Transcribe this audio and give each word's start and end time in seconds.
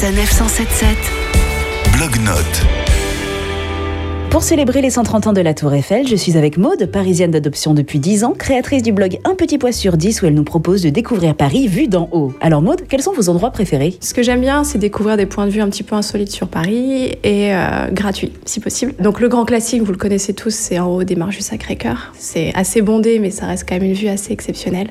Sanef 0.00 0.30
177. 0.32 0.96
Blog-notes. 1.92 2.79
Pour 4.30 4.44
célébrer 4.44 4.80
les 4.80 4.90
130 4.90 5.26
ans 5.26 5.32
de 5.32 5.40
la 5.40 5.54
Tour 5.54 5.74
Eiffel, 5.74 6.06
je 6.06 6.14
suis 6.14 6.38
avec 6.38 6.56
Maude, 6.56 6.86
parisienne 6.86 7.32
d'adoption 7.32 7.74
depuis 7.74 7.98
10 7.98 8.22
ans, 8.22 8.32
créatrice 8.32 8.84
du 8.84 8.92
blog 8.92 9.18
Un 9.24 9.34
petit 9.34 9.58
pois 9.58 9.72
sur 9.72 9.96
10 9.96 10.22
où 10.22 10.26
elle 10.26 10.34
nous 10.34 10.44
propose 10.44 10.82
de 10.82 10.88
découvrir 10.88 11.34
Paris 11.34 11.66
vu 11.66 11.88
d'en 11.88 12.08
haut. 12.12 12.32
Alors 12.40 12.62
Maude, 12.62 12.82
quels 12.88 13.02
sont 13.02 13.12
vos 13.12 13.28
endroits 13.28 13.50
préférés? 13.50 13.96
Ce 14.00 14.14
que 14.14 14.22
j'aime 14.22 14.40
bien, 14.40 14.62
c'est 14.62 14.78
découvrir 14.78 15.16
des 15.16 15.26
points 15.26 15.46
de 15.46 15.50
vue 15.50 15.60
un 15.60 15.68
petit 15.68 15.82
peu 15.82 15.96
insolites 15.96 16.30
sur 16.30 16.46
Paris 16.46 17.16
et 17.24 17.52
euh, 17.52 17.90
gratuits, 17.90 18.32
si 18.44 18.60
possible. 18.60 18.94
Donc 19.00 19.18
le 19.18 19.26
grand 19.26 19.44
classique, 19.44 19.82
vous 19.82 19.90
le 19.90 19.98
connaissez 19.98 20.32
tous, 20.32 20.54
c'est 20.54 20.78
en 20.78 20.86
haut 20.86 21.02
des 21.02 21.16
marches 21.16 21.38
du 21.38 21.42
Sacré-Cœur. 21.42 22.12
C'est 22.16 22.52
assez 22.54 22.82
bondé, 22.82 23.18
mais 23.18 23.32
ça 23.32 23.46
reste 23.46 23.68
quand 23.68 23.74
même 23.74 23.84
une 23.84 23.94
vue 23.94 24.08
assez 24.08 24.32
exceptionnelle. 24.32 24.90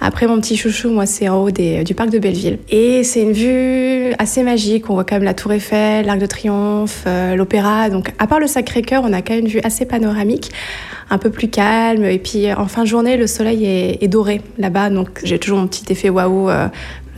Après, 0.00 0.26
mon 0.28 0.40
petit 0.40 0.56
chouchou, 0.56 0.90
moi, 0.90 1.06
c'est 1.06 1.28
en 1.28 1.42
haut 1.42 1.50
du 1.50 1.94
parc 1.94 2.10
de 2.10 2.18
Belleville. 2.18 2.58
Et 2.70 3.02
c'est 3.02 3.22
une 3.22 3.32
vue 3.32 4.12
assez 4.18 4.42
magique. 4.42 4.88
On 4.90 4.94
voit 4.94 5.04
quand 5.04 5.16
même 5.16 5.24
la 5.24 5.34
Tour 5.34 5.52
Eiffel, 5.52 6.06
l'Arc 6.06 6.20
de 6.20 6.26
Triomphe, 6.26 7.02
euh, 7.06 7.34
l'Opéra. 7.34 7.90
Donc, 7.90 8.12
à 8.18 8.26
part 8.26 8.38
le 8.38 8.46
Sacré-Cœur, 8.68 9.02
on 9.04 9.12
a 9.12 9.22
quand 9.22 9.34
même 9.34 9.44
une 9.44 9.50
vue 9.50 9.60
assez 9.64 9.86
panoramique, 9.86 10.52
un 11.08 11.16
peu 11.16 11.30
plus 11.30 11.48
calme. 11.48 12.04
Et 12.04 12.18
puis, 12.18 12.52
en 12.52 12.66
fin 12.66 12.82
de 12.82 12.88
journée, 12.88 13.16
le 13.16 13.26
soleil 13.26 13.64
est, 13.64 14.02
est 14.02 14.08
doré 14.08 14.42
là-bas. 14.58 14.90
Donc, 14.90 15.20
j'ai 15.24 15.38
toujours 15.38 15.58
mon 15.58 15.66
petit 15.66 15.90
effet 15.90 16.10
waouh 16.10 16.50
euh, 16.50 16.68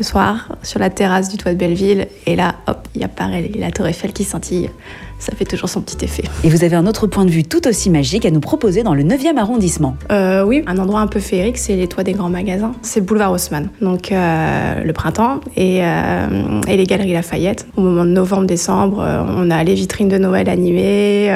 le 0.01 0.05
soir 0.05 0.57
sur 0.63 0.81
la 0.81 0.89
terrasse 0.89 1.29
du 1.29 1.37
toit 1.37 1.53
de 1.53 1.59
Belleville. 1.59 2.09
Et 2.27 2.35
là, 2.35 2.55
hop, 2.67 2.89
il 2.95 3.03
y 3.03 3.05
a 3.05 3.09
pareil, 3.09 3.53
la 3.59 3.71
Tour 3.71 3.87
Eiffel 3.87 4.13
qui 4.15 4.25
scintille. 4.25 4.71
Ça 5.19 5.33
fait 5.37 5.45
toujours 5.45 5.69
son 5.69 5.83
petit 5.83 6.03
effet. 6.03 6.23
Et 6.45 6.49
vous 6.49 6.65
avez 6.65 6.77
un 6.77 6.87
autre 6.87 7.07
point 7.07 7.27
de 7.27 7.31
vue 7.31 7.45
tout 7.45 7.69
aussi 7.69 7.91
magique 7.91 8.25
à 8.25 8.31
nous 8.31 8.41
proposer 8.41 8.83
dans 8.83 8.95
le 8.95 9.03
9e 9.03 9.37
arrondissement. 9.37 9.95
Euh, 10.11 10.43
oui, 10.47 10.63
un 10.67 10.79
endroit 10.79 11.01
un 11.01 11.07
peu 11.09 11.21
féerique, 11.21 11.59
c'est 11.59 11.77
les 11.77 11.89
toits 11.89 12.05
des 12.05 12.15
grands 12.15 12.31
magasins. 12.31 12.73
C'est 12.81 13.01
le 13.01 13.05
boulevard 13.07 13.31
Haussmann. 13.31 13.69
Donc 13.83 14.13
euh, 14.13 14.83
le 14.83 14.93
printemps 14.95 15.41
et, 15.59 15.81
euh, 15.85 16.63
et 16.67 16.79
les 16.79 16.85
galeries 16.87 17.13
Lafayette. 17.13 17.67
Au 17.77 17.83
moment 17.83 18.07
de 18.07 18.13
novembre-décembre, 18.13 19.05
on 19.37 19.51
a 19.51 19.63
les 19.63 19.75
vitrines 19.75 20.09
de 20.09 20.17
Noël 20.17 20.49
animées, 20.49 21.31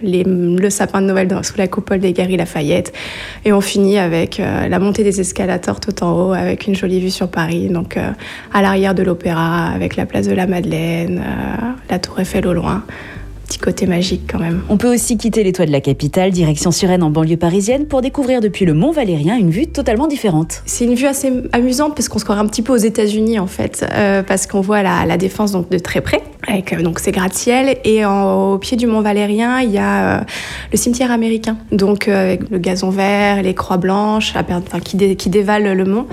les- 0.00 0.22
le 0.22 0.70
sapin 0.70 1.02
de 1.02 1.06
Noël 1.08 1.26
dans- 1.26 1.42
sous 1.42 1.58
la 1.58 1.66
coupole 1.66 1.98
des 1.98 2.12
galeries 2.12 2.36
Lafayette. 2.36 2.92
Et 3.44 3.52
on 3.52 3.60
finit 3.60 3.98
avec 3.98 4.38
la 4.38 4.78
montée 4.78 5.02
des 5.02 5.20
escalators 5.20 5.80
tout 5.80 6.04
en 6.04 6.12
haut, 6.28 6.32
avec 6.34 6.68
une 6.68 6.76
jolie 6.76 7.00
vue 7.00 7.10
sur 7.10 7.26
Paris. 7.26 7.66
Donc 7.68 7.98
à 8.52 8.62
l'arrière 8.62 8.94
de 8.94 9.02
l'Opéra, 9.02 9.66
avec 9.66 9.96
la 9.96 10.06
place 10.06 10.26
de 10.28 10.34
la 10.34 10.46
Madeleine, 10.46 11.22
euh, 11.24 11.66
la 11.90 11.98
Tour 11.98 12.20
Eiffel 12.20 12.46
au 12.46 12.52
loin. 12.52 12.84
Petit 13.46 13.58
côté 13.58 13.86
magique 13.86 14.22
quand 14.32 14.38
même. 14.38 14.62
On 14.70 14.78
peut 14.78 14.92
aussi 14.92 15.18
quitter 15.18 15.44
les 15.44 15.52
toits 15.52 15.66
de 15.66 15.70
la 15.70 15.82
capitale, 15.82 16.30
direction 16.30 16.70
Suresnes 16.70 17.02
en 17.02 17.10
banlieue 17.10 17.36
parisienne, 17.36 17.84
pour 17.84 18.00
découvrir 18.00 18.40
depuis 18.40 18.64
le 18.64 18.72
Mont 18.72 18.90
Valérien 18.90 19.36
une 19.36 19.50
vue 19.50 19.66
totalement 19.66 20.06
différente. 20.06 20.62
C'est 20.64 20.86
une 20.86 20.94
vue 20.94 21.04
assez 21.06 21.30
amusante 21.52 21.94
parce 21.94 22.08
qu'on 22.08 22.18
se 22.18 22.24
croirait 22.24 22.40
un 22.40 22.46
petit 22.46 22.62
peu 22.62 22.72
aux 22.72 22.78
États-Unis 22.78 23.38
en 23.38 23.46
fait, 23.46 23.84
euh, 23.92 24.22
parce 24.22 24.46
qu'on 24.46 24.62
voit 24.62 24.82
la, 24.82 25.04
la 25.04 25.18
défense 25.18 25.52
donc 25.52 25.68
de 25.68 25.78
très 25.78 26.00
près 26.00 26.22
avec 26.48 26.72
euh, 26.72 26.80
donc 26.82 26.98
ces 26.98 27.12
gratte-ciel 27.12 27.76
et 27.84 28.06
en- 28.06 28.52
au 28.54 28.58
pied 28.58 28.78
du 28.78 28.86
Mont 28.86 29.02
Valérien 29.02 29.60
il 29.60 29.72
y 29.72 29.78
a 29.78 30.20
euh, 30.20 30.24
le 30.72 30.78
cimetière 30.78 31.10
américain, 31.10 31.58
donc 31.70 32.08
euh, 32.08 32.22
avec 32.28 32.48
le 32.50 32.56
gazon 32.58 32.88
vert, 32.88 33.42
les 33.42 33.54
croix 33.54 33.76
blanches, 33.76 34.32
la 34.32 34.42
per- 34.42 34.54
enfin, 34.66 34.80
qui, 34.80 34.96
dé- 34.96 35.16
qui 35.16 35.28
dévalent 35.28 35.74
le 35.74 35.84
mont 35.84 36.06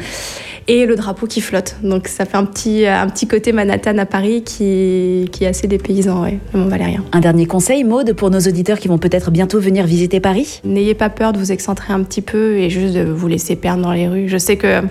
et 0.71 0.85
le 0.85 0.95
drapeau 0.95 1.27
qui 1.27 1.41
flotte. 1.41 1.75
Donc 1.83 2.07
ça 2.07 2.25
fait 2.25 2.37
un 2.37 2.45
petit 2.45 2.85
un 2.85 3.07
petit 3.09 3.27
côté 3.27 3.51
Manhattan 3.51 3.97
à 3.97 4.05
Paris 4.05 4.43
qui, 4.43 5.27
qui 5.31 5.43
est 5.43 5.47
assez 5.47 5.67
dépaysant, 5.67 6.23
ouais, 6.23 6.39
Mont 6.53 6.67
Valérien. 6.67 7.03
Un 7.11 7.19
dernier 7.19 7.45
conseil, 7.45 7.83
Maude, 7.83 8.13
pour 8.13 8.29
nos 8.29 8.39
auditeurs 8.39 8.79
qui 8.79 8.87
vont 8.87 8.97
peut-être 8.97 9.31
bientôt 9.31 9.59
venir 9.59 9.85
visiter 9.85 10.21
Paris? 10.21 10.61
N'ayez 10.63 10.93
pas 10.93 11.09
peur 11.09 11.33
de 11.33 11.39
vous 11.39 11.51
excentrer 11.51 11.91
un 11.91 12.03
petit 12.03 12.21
peu 12.21 12.57
et 12.57 12.69
juste 12.69 12.93
de 12.93 13.03
vous 13.03 13.27
laisser 13.27 13.57
perdre 13.57 13.83
dans 13.83 13.91
les 13.91 14.07
rues. 14.07 14.29
Je 14.29 14.37
sais 14.37 14.55
que 14.55 14.67
euh, 14.67 14.81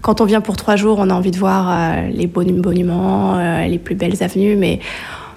quand 0.00 0.22
on 0.22 0.24
vient 0.24 0.40
pour 0.40 0.56
trois 0.56 0.76
jours, 0.76 0.96
on 0.98 1.10
a 1.10 1.14
envie 1.14 1.32
de 1.32 1.38
voir 1.38 1.68
euh, 1.68 2.08
les 2.10 2.26
beaux 2.26 2.42
monuments, 2.42 3.36
euh, 3.38 3.66
les 3.66 3.78
plus 3.78 3.94
belles 3.94 4.22
avenues, 4.22 4.56
mais 4.56 4.80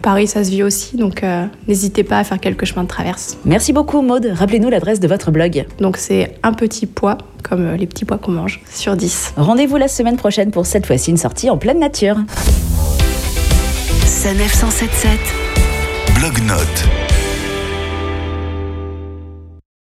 Paris, 0.02 0.28
ça 0.28 0.44
se 0.44 0.50
vit 0.50 0.64
aussi, 0.64 0.96
donc 0.96 1.24
euh, 1.24 1.46
n'hésitez 1.68 2.04
pas 2.04 2.20
à 2.20 2.24
faire 2.24 2.40
quelques 2.40 2.66
chemins 2.66 2.84
de 2.84 2.88
traverse. 2.88 3.38
Merci 3.46 3.74
beaucoup 3.74 4.02
Maude, 4.02 4.32
rappelez-nous 4.34 4.70
l'adresse 4.70 5.00
de 5.00 5.08
votre 5.08 5.32
blog. 5.32 5.66
Donc 5.80 5.98
c'est 5.98 6.36
un 6.44 6.54
petit 6.54 6.86
pois, 6.86 7.18
comme 7.44 7.66
euh, 7.66 7.78
les 7.78 7.86
petits 7.86 8.06
pois 8.06 8.18
qu'on 8.18 8.32
mange, 8.32 8.62
sur 8.72 8.96
10. 8.96 9.34
Rendez-vous 9.38 9.78
la 9.78 9.88
semaine 9.88 10.18
prochaine 10.18 10.52
pour 10.52 10.66
cette 10.66 10.86
fois-ci 10.86 11.12
une 11.12 11.18
sortie 11.18 11.50
en 11.50 11.58
pleine 11.58 11.80
nature. 11.80 12.18
Sanef 14.06 14.54
177. 14.54 15.12
Blog-notes. 16.16 17.19